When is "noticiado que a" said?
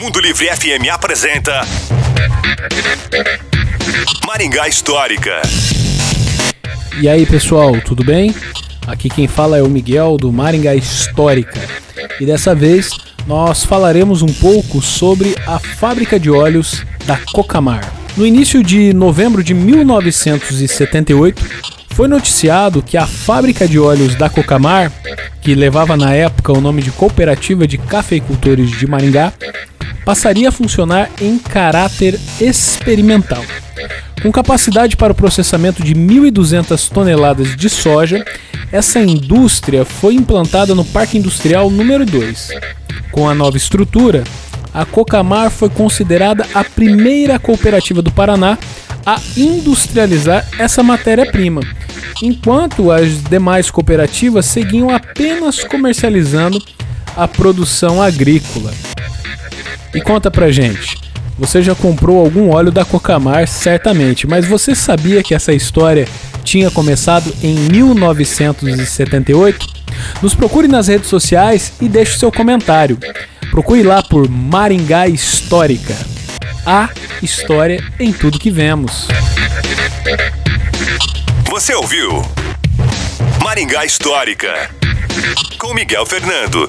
22.08-23.06